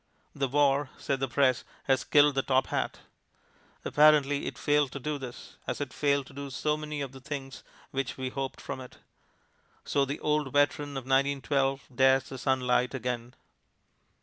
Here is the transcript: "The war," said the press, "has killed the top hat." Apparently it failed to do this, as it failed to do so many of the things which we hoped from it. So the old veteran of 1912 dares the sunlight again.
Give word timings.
"The 0.33 0.47
war," 0.47 0.89
said 0.97 1.19
the 1.19 1.27
press, 1.27 1.63
"has 1.83 2.03
killed 2.03 2.33
the 2.33 2.41
top 2.41 2.65
hat." 2.73 3.01
Apparently 3.85 4.47
it 4.47 4.57
failed 4.57 4.91
to 4.93 4.99
do 4.99 5.19
this, 5.19 5.57
as 5.67 5.79
it 5.79 5.93
failed 5.93 6.25
to 6.25 6.33
do 6.33 6.49
so 6.49 6.75
many 6.75 7.01
of 7.01 7.11
the 7.11 7.19
things 7.19 7.63
which 7.91 8.17
we 8.17 8.29
hoped 8.29 8.59
from 8.59 8.81
it. 8.81 8.97
So 9.85 10.03
the 10.03 10.19
old 10.19 10.51
veteran 10.53 10.97
of 10.97 11.03
1912 11.05 11.87
dares 11.93 12.23
the 12.29 12.39
sunlight 12.39 12.95
again. 12.95 13.35